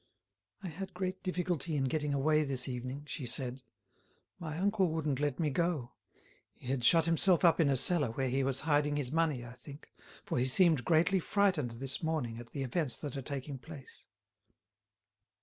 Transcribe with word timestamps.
"I 0.63 0.67
had 0.69 0.95
great 0.95 1.21
difficulty 1.21 1.75
in 1.75 1.83
getting 1.83 2.11
away 2.11 2.43
this 2.43 2.67
evening," 2.67 3.03
she 3.05 3.27
said. 3.27 3.61
"My 4.39 4.57
uncle 4.57 4.89
wouldn't 4.89 5.19
let 5.19 5.39
me 5.39 5.51
go. 5.51 5.91
He 6.55 6.69
had 6.69 6.83
shut 6.83 7.05
himself 7.05 7.45
up 7.45 7.59
in 7.59 7.69
a 7.69 7.77
cellar, 7.77 8.09
where 8.09 8.27
he 8.29 8.43
was 8.43 8.61
hiding 8.61 8.95
his 8.95 9.11
money, 9.11 9.45
I 9.45 9.53
think, 9.53 9.91
for 10.25 10.39
he 10.39 10.45
seemed 10.47 10.85
greatly 10.85 11.19
frightened 11.19 11.73
this 11.79 12.01
morning 12.01 12.39
at 12.39 12.49
the 12.49 12.63
events 12.63 12.97
that 13.01 13.15
are 13.15 13.21
taking 13.21 13.59
place." 13.59 14.07